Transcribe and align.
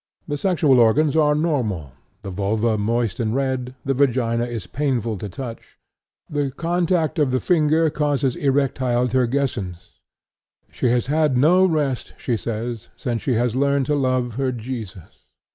The 0.27 0.35
sexual 0.35 0.79
organs 0.79 1.15
are 1.15 1.35
normal, 1.35 1.91
the 2.23 2.31
vulva 2.31 2.75
moist 2.75 3.19
and 3.19 3.35
red, 3.35 3.75
the 3.85 3.93
vagina 3.93 4.45
is 4.45 4.65
painful 4.65 5.15
to 5.19 5.29
touch; 5.29 5.77
the 6.27 6.49
contact 6.49 7.19
of 7.19 7.29
the 7.29 7.39
finger 7.39 7.87
causes 7.91 8.35
erectile 8.35 9.07
turgescence. 9.07 9.99
She 10.71 10.87
has 10.87 11.05
had 11.05 11.37
no 11.37 11.65
rest, 11.67 12.13
she 12.17 12.35
says, 12.35 12.89
since 12.95 13.21
she 13.21 13.33
has 13.33 13.55
learned 13.55 13.85
to 13.85 13.95
love 13.95 14.33
her 14.37 14.51
Jesus. 14.51 15.25